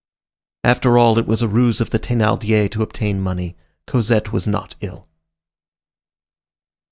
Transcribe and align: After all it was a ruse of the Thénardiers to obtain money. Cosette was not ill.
After 0.63 0.97
all 0.97 1.19
it 1.19 1.27
was 1.27 1.43
a 1.43 1.47
ruse 1.47 1.79
of 1.79 1.91
the 1.91 1.99
Thénardiers 1.99 2.71
to 2.71 2.81
obtain 2.81 3.21
money. 3.21 3.55
Cosette 3.85 4.31
was 4.33 4.47
not 4.47 4.73
ill. 4.81 5.07